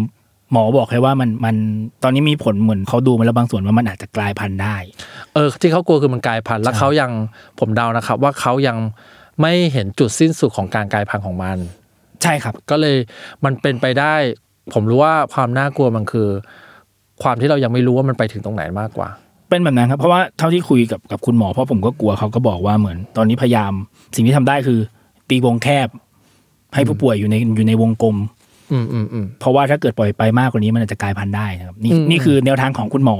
[0.54, 1.56] หมอบอกแค่ว่ามันมัน
[2.02, 4.76] ตอนนี้มีผลเหมือนเขาดูมาแล้วบางส่วนว่ามันอาจจะกลายพันธุ์ได้
[5.34, 7.10] เออ ที่เขากลัวคือมันกลายพันธุ์แล้วใช่เขายัง
[7.60, 8.76] ผมเดานะครับ ว่าเขายัง
[9.40, 11.58] ไม่เห็นจุดสิ้นสุดของการกลายพันธุ์ของมัน
[12.22, 12.96] ใช่ครับ ก็เลย
[13.44, 14.14] มันเป็นไปได้
[14.74, 16.28] ผมรู้ว่าความน่ากลัวมันคือ
[17.22, 19.08] ความที่เรายังไม่รู้ว่ามันไปถึงตรงไหนมากกว่า
[19.50, 23.72] เป็นแบบนั้นครับเพราะว่าเท่าที่คุยกับกับคุณหมอเพราะผมก็กลัวเขาก็บอกว่าเหมือน ตอนนี้พยายาม
[24.14, 24.78] สิ่งที่ทำได้คือ
[25.28, 25.88] ตีวงแคบ
[26.74, 28.33] ให้ผู้ป่วยอยู่ในอยู่ในวงกลมอืมอืมอืม
[29.40, 33.16] เพราะว่าถ้าเกิดปล่อยไปมากกว่านี้มันอาจจะกลายพันธุ์ได้นะครับนี่อืมนี่คือแนวทางของคุณหมอ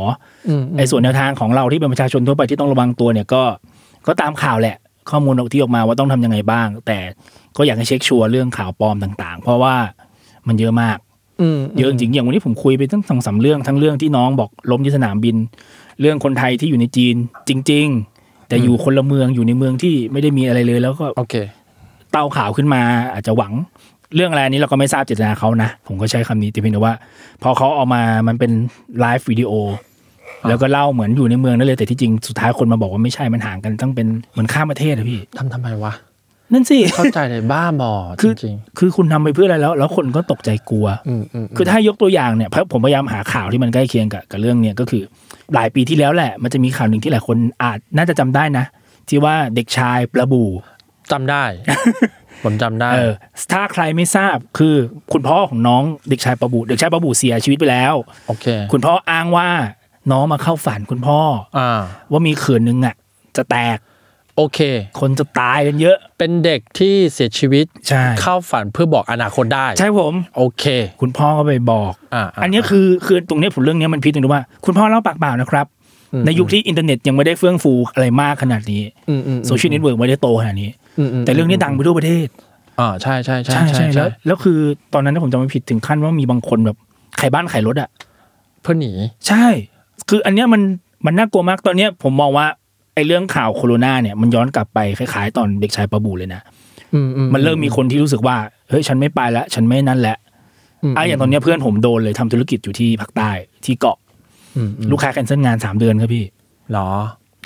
[0.48, 3.42] อืมไอ้ส่วนแนวทางของเราที่เป็นประชาชนทั่วไปที่ต้องระวังตัวเนี่ยก็
[4.06, 4.76] ก็ตามข่าวแหละ
[5.10, 6.98] ข้อมูลที่ออกมาว่าต้องทำยังไงบ้าง แต่
[7.56, 9.74] ก็อยากให้เช็คชัวร์เรื่องข่าวปลอมต่าง ๆ เพราะว่า
[10.48, 10.98] มันเยอะมาก
[11.40, 15.36] อืมเยอะจริงๆอย่างวันนี้ผมคุยไปตั้งสองสามเรื่องทั้งเรื่องที่น้องบอกล้มที่สนามบิน
[16.00, 17.14] เรื่องคนไทยที่อยู่ในจีน
[17.48, 17.86] จริง
[18.18, 21.34] ๆ แต่อยู่คนละเมืองอยู่ในเมืองที่ไม่ได้มีอะไรเลยแล้วก็โอเค
[22.12, 23.52] เต้าข่าวขึ้นมาอาจจะหวัง
[24.14, 26.94] เรื่องอะไรอันนี้เราก็ไม่ทราบเจตนาเขานะ ผมก็ใช้คำนี้แต่เพียงแต่ว่า
[27.42, 28.52] พอเขาเอามามันเป็น
[29.00, 29.52] ไลฟ์วิดีโอ
[30.48, 35.92] แล้วก็เล่าเหมือนอยู่ในเมืองนั่นเลย แต่ที่จริงสุดท้ายคนมาบอกว่าไม่ใช่มันห่างกันตั้งเป็นเหมือนข้ามประเทศอะพี่ทำทำไมวะ
[36.52, 45.02] นั่นสิเข้าใจเลยบ้าบอคือจริงคือคุณทำไปเพื่ออะไรแล้ว แล้วคนก็ตกใจกลัวๆอืมอืมคือถ้ายกตัวอย่างเนี่ยเพราะผมพยายามหาข่าวที่มันใกล้เคียงกับกับเรื่องเนี้ยก็คือ
[45.54, 48.64] หลายปีที่แล้วแหละ มันจะมีข่าวหนึ่งที่หลายคนอาจน่าจะจำได้นะ
[49.08, 50.44] ที่ว่าเด็กชายปลาบู
[51.12, 51.44] จำได้
[52.44, 53.12] ผมจำได้เออ
[53.52, 54.74] ถ้าใครไม่ทราบคือ
[55.12, 57.94] คุณพ่อของน้องเด็กชายปลาบูเด็กชายปลาบูเสียชีวิตไปแล้ว
[58.26, 59.48] โอเค คุณพ่ออ้างว่า
[60.10, 61.18] น้องมาเข้าฝันคุณพ่อ
[61.58, 61.80] อ่า
[62.10, 62.94] ว่ามีเขื่อนหนึ่งอะ
[63.36, 63.78] จะแตก
[64.36, 64.58] โอเค
[65.00, 70.64] คนจะตายกันเยอะ เป็นเด็กที่เสียชีวิตใช่เข้าฝันเพื่อบอกอนาคตได้ ใช่ผม โอเค
[71.00, 75.66] คุณพ่อก็ไปบอกอ่าอันเนี้ยคือคือตรงเนี้ยผมเรื่องเนี้ยมันพีคตรงที่ว่า คุณพ่อเล่าปากเปล่านะครับ
[76.26, 80.83] ในยุคที่อินเทอร์เน็ตยังไม่ได้เฟื่องฟูอะไรมากขนาดนี้อืมอืมโซเชียลเน็ตเวิร์กไม่ได้โตขนาดนี้อืมอืม
[81.26, 82.28] แต่เรื่องนี้ดังไปทั่วประเทศ
[82.80, 84.58] อ่าใช่ใช่ใช่ใช่ใช่แล้ใช่วแล้วคือ
[84.94, 86.76] ตอนนั้นผมจำไม่ผิดถึงขั้นว่ามีบางคนแบบ
[87.18, 87.88] ขายบ้านขายรถอะ
[88.62, 88.92] เพื่อหนี
[89.28, 89.46] ใช่
[90.08, 90.62] คืออันเนี้ยมัน
[91.06, 92.46] มันน่ากลัวมากตอนเนี้ยผมมองว่า
[92.94, 96.40] ไอ้เรื่องข่าวโคโรนาเนี่ยมันย้อนกลับไปคล้ายๆ ตอนเด็กชายปลาบู่เลยนะ
[96.94, 98.36] อืมอืมันเริ่มมีคนที่รู้สึกว่า
[98.70, 100.16] เฮ้ยฉันไม่ไปแล้วฉันไม่นั่นแหละ
[100.96, 103.30] อะอย่างตอนเนี้ยเพื่อนผมโดนเลยทำธุรกิจอยู่ที่ภาคใต้
[103.64, 103.96] ที่เกาะ
[104.56, 106.24] อืมอืมลูกค้า cancel งานสามเดือนครับพี่
[106.72, 106.88] หรอ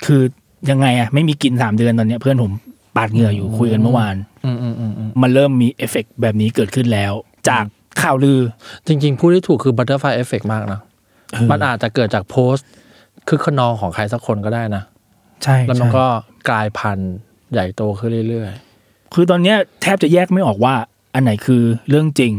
[0.05, 0.21] คือ
[0.69, 2.51] ยังไงอะไม่มีกินสามเดือนตอนเนี้ยเพื่อนผม
[2.95, 7.13] ปาดเหงื่ออยู่คุยกันเมื่อวานอืมอืมอืมอืมมันเริ่มมีเอฟเฟกต์แบบนี้เกิดขึ้นแล้ว
[7.49, 7.63] จาก
[8.01, 8.39] ข่าวลือ
[8.87, 10.81] จริง ๆ พูดได้ถูกคือ butterfly effect มากนะ
[11.31, 12.67] เออมันอาจจะเกิดจากโพสต์
[13.27, 14.83] คือขนองของใครสักคนก็ได้นะ
[15.43, 16.05] ใช่แล้วมันใช่ก็
[16.49, 17.13] กลายพันธุ์
[17.51, 18.51] ใหญ่โตขึ้นเรื่อย
[19.13, 20.73] คือตอนเนี้ยแทบจะแยกไม่ออกว่า
[21.13, 22.33] อันไหนคือเรื่องจริง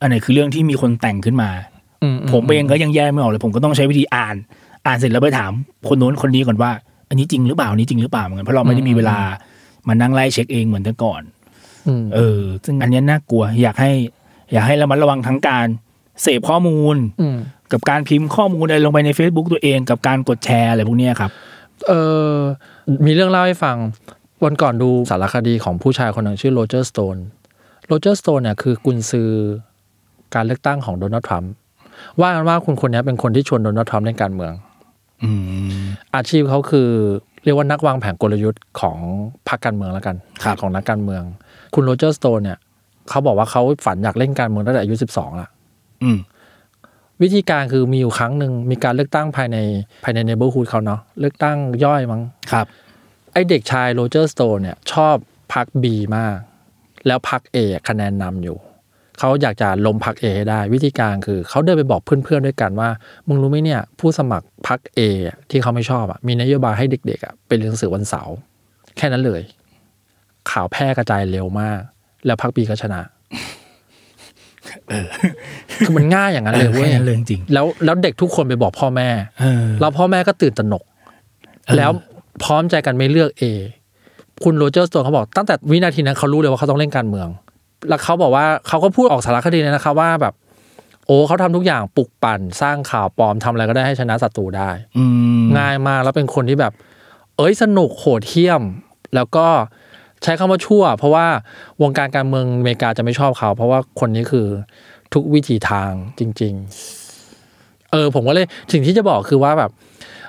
[0.00, 4.36] อันไหนคือเรื่องที่มีคนแต่งขึ้นมาๆอือืผมเองก็ยังแยกไม่ออกเลย ผมก็ต้องใช้วิธีอ่าน
[4.86, 5.52] อ่านเสร็จแล้วไปถาม
[5.88, 6.70] คนโน้นคนนี้ก่อนว่า
[7.08, 9.18] อันนี้จริงหรือเปล่าอันนี้จริงหรือเปล่าเหมือนกันเพราะเราไม่ได้มีเวลา
[9.88, 11.22] มานั่งไล่เช็คเองเหมือนแต่ก่อน
[11.88, 13.92] อืมเออ ซึ่งอันเนี้ยน่ากลัว อยากให้
[14.52, 15.66] อยากให้ระมัดระวังทั้งการ
[16.22, 17.36] เสพข้อมูลอืม
[17.72, 21.30] กับการพิมพ์ข้อมูลอะไรลงไปใน Facebook ตัวเอง กับการกดแชร์อะไรพวกเนี้ยครับ
[21.88, 21.92] เอ
[22.30, 22.34] อ
[23.06, 23.76] มีเรื่องเล่าให้ฟัง
[24.44, 27.16] วันก่อนดูสสารคดีของผู้ชายคนหนึ่งชื่อโรเจอร์สโตน
[27.86, 29.30] โรเจอร์สโตนเนี่ยคือกุนซือ
[30.34, 31.52] การเลือกตั้งของโดนัลด์ทรัมป์
[32.20, 34.52] ว่ากันว่าคุณคนนี้เป็นคนที่ชวนโดนัลด์ทรัมป์เล่นการเมือง
[35.24, 35.30] อื
[35.84, 36.88] มอาชีพเขาคือ
[37.44, 38.98] เรียกว่านักวางแผนกลยุทธ์ของ
[39.48, 41.22] พรรคการเมืองแล้วกันครับของนักการเมือง
[41.74, 42.58] คุณโรเจอร์สโตนเนี่ย
[43.08, 45.48] เขาบอกว่าเขาฝันอยากเล่นการเมืองตั้งแต่อายุสิบสองละ
[46.02, 46.18] อืม
[47.22, 49.56] วิธีการคือมีอยู่ครั้งหนึ่งมีการเลือกตั้งภายใน
[50.04, 52.66] ภายใน neighborhood เขาเนาะเลือกตั้งย่อยมั้งครับ
[53.32, 55.16] ไอเด็กชายโรเจอร์สโตนเนี่ย ชอบ
[55.52, 56.36] พรรค B มาก
[57.06, 57.56] แล้วพรรค A
[57.88, 58.56] คะแนนนำอยู่
[59.18, 62.88] เขาอยากจะล้มพรรค A ให้ได้วิธีการคือเขาเดินไปบอกเพื่อนๆด้วยกันว่า
[63.28, 65.00] มึงรู้ไหมเนี่ยผู้สมัครพรรค A
[65.50, 68.34] ที่เขาไม่ชอบอะมีนโยบายให้เด็กๆอะไปเรียนหนังสือวันเสาร์
[68.96, 69.42] แค่นั้นเลย
[70.50, 71.80] ข่าวแพร่กระจายเร็วมาก
[72.26, 73.00] แล้วพรรค B ก็ชนะ
[75.84, 79.08] คือมันง่ายอย่างนั้นเลยเว้ยแค่นั้นเลยจริงแล้วแล้วเด็กทุกคนไปบอกพ่อแม่
[79.40, 80.84] เออแล้วพ่อแม่ก็ตื่นตระหนก
[81.66, 81.90] เออแล้ว
[82.44, 83.42] พร้อมใจกันไม่เลือกเอ
[84.44, 87.28] คุณโรเจอร์สโตนเขาบอกตั้งแต่วินาทีนั้นเขารู้เลยว่าเขาต้องเล่นการเมือง
[87.88, 90.34] แล้วเขาบอกว่าเขาก็พูดออกสารคดีเลยนะครับว่าแบบ
[91.06, 95.04] โอ้เขาทำทุกอย่างปลุกปั่นสร้างข่าวปลอมทำอะไรก็ได้ให้ชนะศัตรูได้อื
[95.40, 96.72] มง่ายมากแล้วเป็นคนที่แบบ
[97.36, 98.62] เอ้ยสนุกโหดเหี้ยม
[99.14, 99.46] แล้วก็
[100.22, 101.26] ใช้คำว่าชั่ว เพราะว่า
[101.82, 104.46] วงการการเมืองอเมริกาจะไม่ชอบเขา เพราะว่าคนนี้คือ
[105.14, 106.54] ทุกวิถีทางจริง
[107.22, 109.70] ๆ เออ ผมก็เลยสิ่งที่จะบอกคือว่าแบบ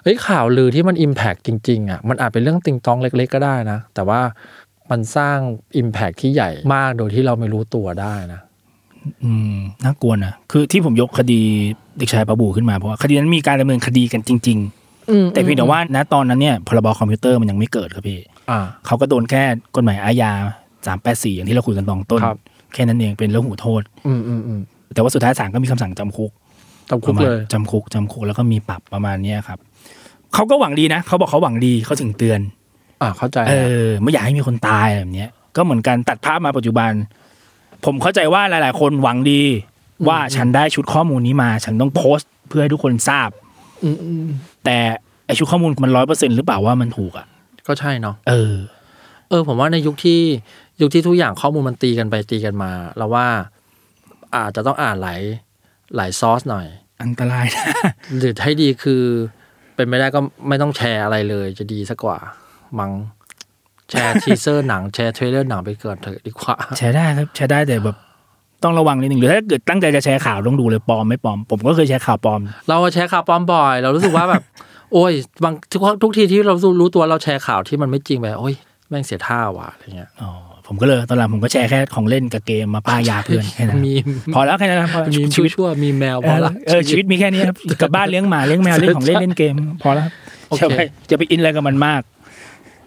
[0.03, 4.21] เอ้ยข่าวลือที่มัน Impact จริง ๆอะมันอาจเป็นเรื่องติงตองเล็ก ๆ ก็ได้นะแต่ว่า
[4.91, 5.38] มันสร้าง
[5.82, 8.41] Impact ที่ใหญ่มากโดยที่เราไม่รู้ตัวได้นะ
[9.23, 11.41] อืมน่ากลัวนะคือที่ผมยกคดี
[11.97, 14.58] เด็กชายปะบูขึ้นมาเพราะว่าคดีนั้นมีการดำเนินคดีกันจริง
[14.97, 19.43] ๆ แต่เพียงแต่ว่าณตอนนั้นเนี่ยพรบคอมพิวเตอร์มันยังไม่เกิดครับพี่อ่าเขาก็โดนแค่
[19.75, 20.32] กฎหมายอาญา
[20.86, 22.38] สามแปดสี่อย่างที่เราคุยกันตอนต้นครับ
[22.73, 24.62] แค่นั้นเองเป็นเรื่องหูโทษ อืมอืมอืม
[24.93, 26.32] แต่ว่าสุดท้ายศาลก็มีคำสั่งจำคุก
[26.89, 29.60] ตำคุกประมาณเลยจำคุกจำคุกแล้วก็มีปรับประมาณเนี้ยครับ
[30.34, 32.39] เขาก็หวังดีนะเขาบอกเขาหวังดีเขาถึงเตือน
[33.01, 36.91] อ่าเข้าใจเอนะอไม่อยากให้มีคนตายแบบเนี้ยก็เหมือนกันตัดภาพมาปัจจุบัน
[37.85, 39.41] ผมเข้าใจว่าหลาย ๆ คนหวังดี
[40.07, 43.29] ว่าฉันได้ชุดข้อมูลนี้มา ฉันต้องโพสต์เพื่อให้ทุกคนทราบ
[43.83, 44.25] อืมอืม
[44.65, 44.77] แต่
[45.25, 47.27] ไอชุดข้อมูลมันร้อยเปอร์เซ็นหรือเปล่าว่ามันถูกอะ
[47.67, 48.55] ก็ใช่เนาะเออ
[49.29, 50.21] เออ ผมว่าในยุคที่
[50.81, 53.27] ยุคที่ทุกอย่างข้อมูลมันตีกันไปตีกันมาเราว่า
[54.35, 55.21] อาจจะต้องอ่านหลาย
[55.95, 56.67] หลายซอสหน่อย
[57.01, 57.65] อันตรายนะ
[58.17, 59.03] หรือให้ดีคือ
[59.75, 62.17] เป็นไม่ได้ก็ไม่ต้องแชร์อะไรเลย จะดีซะกว่า
[62.79, 62.91] มัง
[63.89, 67.97] แชร์ทีเ teaser หนังแชร์ trailer หนังไปเกิดเถอะดีกว่า แชร์ได้ครับแชร์ได้แต่แบบ
[68.63, 74.43] ต้องระวังนิดนึงหรือถ้าเกิดตั้งใจจะแชร์ข่าวต้องดูเลยปลอมไม่ปลอม ผมก็เคยแชร์ข่าวปลอม เราแชร์ข่าวปลอมบ่อย เรารู้สึกว่าแบบ
[74.93, 75.12] โอ้ย
[75.43, 78.55] บางทุกทุกทีที่เรารู้ตัวเราแชร์ข่าวที่มันไม่จริงไปโอ้ย
[78.89, 80.29] แม่งเสียท่าว่ะอะไรเงี้ยอ๋อ
[80.67, 83.93] ผมก็เลยตอนหลังผมก็แชร์แค่ของเล่นกับเกมมาป้ายยาเพื่อนแค่นั้นมี
[84.36, 90.13] พอแล้วแค่นั้นนะพอมีชีชีวิวิตตชั่วมีแมวพเอออละเออชีวิตมีแค่นี้ครับกลับบ้านเลี้ยงหมาเลี้ยงแมวเลี้ยงของเล่นเล่นเกม พอแล้วครับ
[90.49, 90.79] โอเคจะไป
[91.10, 92.01] จะไปอินอะไรกับมันมาก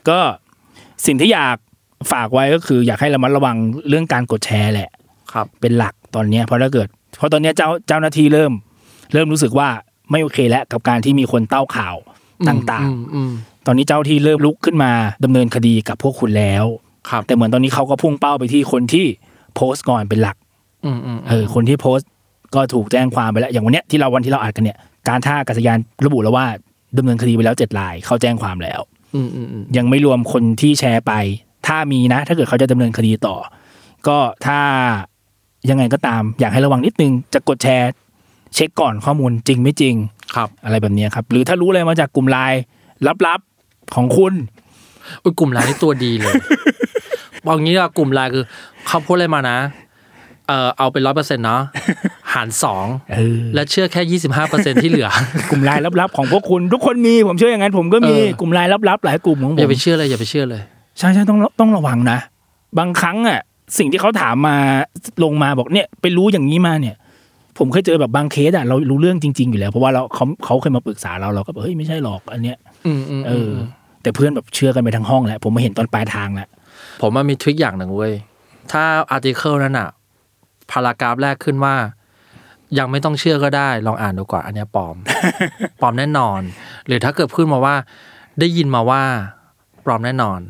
[0.09, 0.21] ก็
[1.07, 1.57] สิ่งที่อยาก
[2.12, 3.57] ฝากไว้ก็คืออยากให้ระมัดระวัง
[3.88, 4.91] เรื่องการกดแชร์แหละ
[5.33, 6.88] ครับ เป็นหลักตอนเนี้ยเพราะถ้าเกิด
[7.19, 8.53] เพราะตอนเนี้ยเจ้าเจ้าหน้าที่เริ่ม
[9.12, 9.69] เริ่มรู้สึกว่า
[10.11, 11.97] ไม่โอเคแล้วกับการที่มีคนเต้าข่าว
[12.49, 14.93] ต่างอืมอืมๆตอนนี้เจ้าที่เริ่มลุกขึ้นมา
[15.25, 16.65] ดำเนินคดีกับพวกคุณแล้ว
[17.11, 19.07] ครับ แต่เหมือนตอนนี้เขาก็พุ่งเป้าไปที่คนที่
[19.55, 20.37] โพสต์ก่อนเป็นหลัก
[20.85, 22.09] อืมอืมเออคนที่โพสต์
[22.55, 26.47] ก็ถูกแจ้งความไปแล้ว อย่างวันเนี้ยที่เราวันที่เราอัดกันเนี่ย การท่าอากาศยานระบุแล้วว่า
[26.99, 28.92] ดำเนินคดีไปแล้วเจ็ดราย เขาแจ้งความแล้วอืมอืมอืม
[29.77, 31.12] ยังไม่รวมคนที่แชร์ไป
[31.66, 33.37] ถ้ามีนะ ถ้าเกิดเขาจะดำเนินคดีต่อ
[34.07, 34.61] ก็ถ้า
[35.70, 37.90] ยังไงก็ตาม อยากให้ระวังนิดนึง จะกดแชร์
[38.55, 39.94] เช็คก่อนข้อมูลจริงไม่จริง
[40.35, 42.61] ครับ อะไรแบบเนี้ยครับ หรือถ้ารู้อะไรมาจากกลุ่มไลน์
[43.27, 44.35] ลับๆของคุณ
[45.22, 46.35] อุ้ยกลุ่มไลน์นี่ตัวดีเลย
[47.46, 48.44] บอกงี้ว่ากลุ่มไลน์คือ
[48.87, 51.62] เขาพูดอะไรมานะเออเอาเป็นร้อยเปอร์เซ็นต์เนาะ
[52.33, 55.09] หารสองเออและเชื่อแค่ยี่สิบห้าเปอร์เซ็นต์ที่เหลือ
[55.51, 60.62] กลุ่มไลน์ลับๆของพวกคุณ ทุกคนมีผมเชื่ออย่างนั้นผมก็มีเออกลุ่มไลน์ลับๆหลายกลุ่มของผมอย่าไปเชื่อเลยอย่าไปเชื่อเลย
[60.99, 62.19] ใช่ใช่ต้องต้องระวังนะ
[62.79, 63.41] บางครั้งอะ
[63.79, 64.57] สิ่งที่เขาถามมา
[65.25, 66.97] ลงมาบอกเนี่ยไปรู้อย่างนี้มาเนี่ย
[67.59, 73.51] ผมเคยเจอแบบบางเคสอะเรารู้เรื่องจริง ๆ อยู่แล้ว เพราะว่าเราเขาเขาเคยมาปรึกษาเราเราก็แบบเฮ้ยไม่ใช่หรอกอันเนี้ยอืมอืมเออ
[74.03, 76.49] แต่เพื่อนแบบเชื่อกันไปทั้งห้องแล้วผมมาเห็นตอนปลายทางแล้ว
[77.01, 78.12] ผมมันมีทริคอย่างหนึ่งเว้ย
[78.73, 79.88] ถ้าอาร์ติเคิลนั้นอะ
[80.73, 81.75] พารากราฟแรกขึ้นว่า
[82.79, 84.97] ยังไม่ต้องเชื่อก็ได้ ลองอ่านดูก่อนอันเนี้ยปลอม
[85.81, 86.41] ปลอมแน่นอน
[86.87, 87.75] หรือถ้าเกิดขึ้นมาว่า
[88.41, 89.03] ได้ยินมาว่า
[89.85, 90.41] ปลอมแน่นอน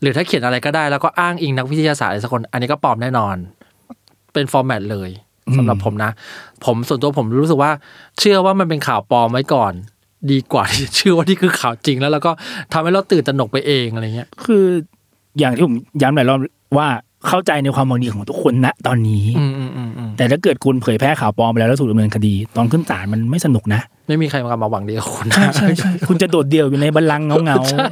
[0.00, 3.36] หรือถ้าเขียนอะไรก็ได้ แล้วก็อ้างอิงนักวิทยาศาสตร์อะไรสักคน อันนี้ก็ปลอมแน่นอน
[4.32, 5.10] เป็นฟอร์แมตเลย
[5.56, 6.10] สำหรับผมนะ
[6.64, 7.72] ผมส่วนตัวผมรู้สึกว่า
[8.18, 9.72] เชื่อว่ามันเป็นข่าวปลอมไว้ก่อน
[10.30, 12.32] ดีกว่าที่จะเชื่อว่านี่คือข่าวจริงแล้ว แล้วก็
[12.72, 14.64] ทำให้เราตื่นตระหนกไปเองอะไรเงี้ย คือ
[15.38, 16.38] อย่างที่ผมย้ำหลายรอบ
[16.78, 16.88] ว่า
[17.26, 27.86] เข้าใจในความหวังดีของทุกคนณตอนนี้อืมอืมอืมอืมแต่ถ้าเกิดคุณเผยแพร่ข่าวปลอมไปแล้วแล้วถูกดำเนินคดี ตอนขึ้นศาลมันไม่สนุกนะ ไม่มีใครมามาหวังดีกับคุณใช่ใช่ใช่คุณจะโดดเดี่ยวอยู่ในบัลลังก์เงาเงาๆใช่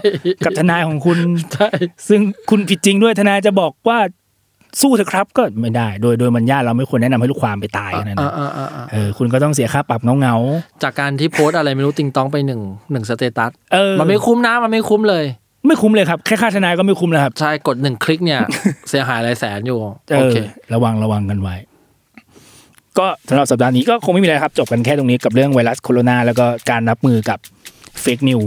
[0.44, 1.18] กับทนายของคุณ
[1.54, 1.68] ใช่
[2.08, 3.98] ซึ่งคุณผิดจริงด้วยทนายจะบอกว่า
[4.80, 10.34] สู้เถอะครับก็ไม่ได้ โดยโดยมันญาติเราไม่ควรแนะนำให้ลูกความไปตายนะอ่านะอ่าอ่าอ่าเออคุณก็ต้องเสียค่าปรับเงาเงา
[10.82, 12.60] จากการที่โพสต์อะไรไม่รู้ติงตองไปหนึ่ง
[12.92, 15.24] หนึ่งสเตตัสๆเออมันไม่คุ้มนะมันไม่คุ้มเลย
[15.68, 18.40] ไม่คุ้มเลยครับ แค่ค่าทนายก็ไม่คุ้มแล้วครับ ใช่กดหนึ่งคลิกเนี่ย
[18.90, 20.36] เสียหายหลายแสนอยู่เอโออเค
[20.74, 21.54] ระวังระวังกันไว้
[22.98, 27.38] ก็สำหรับสัปดาห์นี้ก็คงไม่มีอะไรครับ จบกันแค่ตรงนี้กับเรื่องไวรัสโคโรนาแล้วก็การรับมือกับ
[28.00, 28.40] เฟกนิว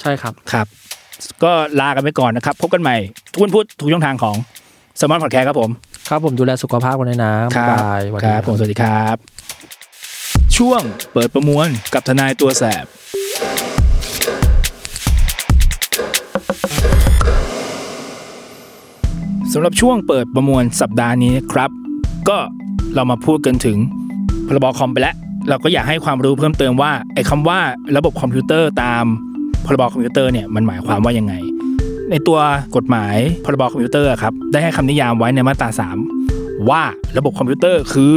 [0.00, 0.66] ใช่ครับครับ
[1.42, 2.96] ก็ลากันไปก่อนนะครับ พบกันใหม่
[3.32, 4.36] ทุกวันพุธทุกช่องทางของ
[5.00, 5.70] สมอนพอดแคส์ครับผม
[6.08, 9.16] ครับผมดูแลสุขภาพกันด้วยนะคบ๊ายรับบายสวัสคดีรับผมสวัสดีครับ
[10.56, 12.84] ช่วงเปิดประมวลกับทนายตัวแสบ
[19.58, 21.70] สำหรับช่วงเปิดประมวลสัปดาห์นี้ครับ
[22.28, 22.38] ก็
[22.94, 23.78] เรามาพูดกันถึง
[24.46, 25.14] พรบคอมไปแล้ว
[25.48, 27.58] เราก็อยากให้ความรู้เพิ่มเติมว่าไอ้คำว่า
[27.96, 29.04] ระบบคอมพิวเตอร์ตาม
[29.66, 31.34] พรบคอมพิวเตอร์เนี่ยมันหมายความว่ายังไง
[32.10, 32.38] ในตัว
[32.76, 35.68] กฎหมายพรบคอมพิวเตอร์ครับได้ให้คำนิยามไว้ในมาตรา
[36.18, 36.82] 3 ว่า
[37.18, 38.14] ระบบคอมพิวเตอร์คือ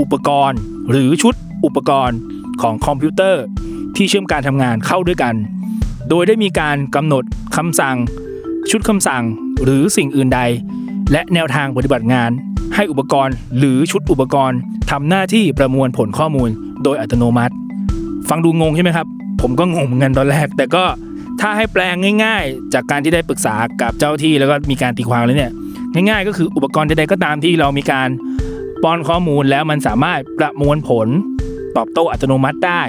[0.00, 0.58] อุปกรณ์
[0.90, 2.18] หรือชุดอุปกรณ์
[2.62, 3.42] ของคอมพิวเตอร์
[3.96, 5.34] ที่เชื่อมการทำงานเข้าด้วยกัน
[6.08, 7.24] โดยได้มีการกำหนด
[7.56, 7.96] คำสั่ง
[8.70, 9.24] ชุดคำสั่ง
[9.62, 10.40] หรือสิ่งอื่นใด
[11.12, 12.30] และแนวทางปฏิบัติงาน
[12.74, 14.58] ให้อุปกรณ์หรือชุดอุปกรณ์
[14.90, 16.48] ทำหน้าที่ประมวลผลข้อมูล
[16.84, 17.54] โดยอัตโนมัติ
[18.28, 19.06] ฟังดูงงใช่ไหมครับ
[19.40, 20.84] ผมก็งงเหมือนกันตอนแรก แต่ก็
[21.40, 25.52] ถ้าให้แปลงง่าย ๆ จากการที่ได้ปรึกษากับเจ้าที่แล้วก็มีการตีความแล้วเนี่ย
[25.94, 28.08] ง่ายๆ ก็คืออุปกรณ์ใดๆก็ตามที่เรามีการ
[28.82, 31.08] ป้อนข้อมูลแล้วมันสามารถประมวลผล
[31.76, 32.82] ตอบโต้อัตโนมัติได้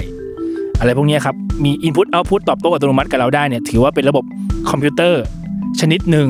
[0.80, 4.24] อะไรพวกนี้ครับ มี Input Output ตอบโต้อัตโนมัติกับเราได้เนี่ยถือว่าเป็นระบบ
[4.70, 5.24] คอมพิวเตอร์
[5.82, 6.30] ชนิดหนึ่ง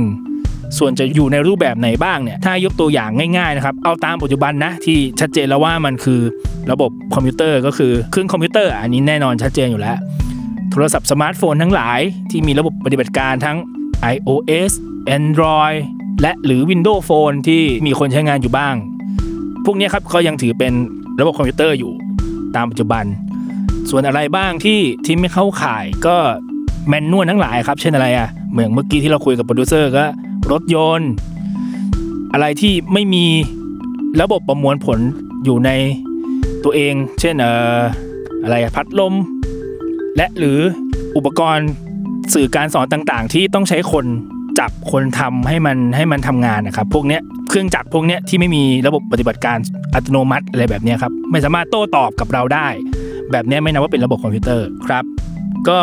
[0.77, 6.21] ส่วนจะอยู่ในรูปแบบไหนบ้างเนี่ยถ้ายกตัวอย่างง่ายๆนะครับเอาตามปัจจุบันนะที่ชัดเจนแล้วว่ามันคือ
[6.71, 9.97] ระบบคอมพิวเตอร์ก็คือเครื่องคอมพิวเตอร์ อันนี้แน่นอนชัดเจนอยู่แล้ว
[10.71, 11.99] โทรศัพท์สมาร์ทโฟนทั้งหลาย
[12.31, 13.57] ที่มีระบบปฏิบัติการทั้ง
[14.13, 14.71] iOS
[15.17, 15.77] Android
[16.21, 18.75] และหรือ Windows Phone ที่มีคนใช้งานอยู่บ้าง
[19.65, 20.73] พวกนี้ครับก็ยังถือเป็น
[21.19, 21.93] ระบบคอมพิวเตอร์อยู่
[22.55, 23.05] ตามปัจจุบัน
[23.89, 26.17] ส่วนอะไรบ้างที่ที่ไม่เข้าข่ายก็
[26.87, 30.05] manual ทั้งหลายครับ เช่นอะไรอะ เหมือนเมื่อกี้ที่เราคุยกับโปรดิวเซอร์ก็
[30.51, 31.11] รถยนต์
[32.33, 33.25] อะไรที่ไม่มี
[34.21, 34.99] ระบบประมวลผล
[35.43, 35.69] อยู่ใน
[36.63, 37.79] ตัวเอง เช่นเอ่อ
[38.43, 39.13] อะไรอะพัดลม
[40.17, 40.59] และหรือ
[41.17, 41.69] อุปกรณ์
[42.33, 44.05] สื่อการสอนต่างๆ ที่ต้องใช้คน
[44.59, 49.57] จับคนทำให้มันให้มันทำงานนะครับพวกเนี้ยเครื่องจักรพวกเนี้ยที่ไม่มีระบบปฏิบัติการ
[49.95, 52.67] อัตโนมัติอะไรแบบเนี้ยครับไม่สามารถโต้ตอบกับเราได้
[53.31, 55.03] แบบเนี้ยไม่นับว่าเป็นระบบคอมพิวเตอร์ครับ
[55.69, 55.79] ก็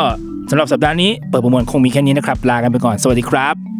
[0.53, 3.72] สำหรับสัปดาห์นี้เปิดประมวลคงมีแค่นี้นะครับลากันไปก่อนสวัสดีครับ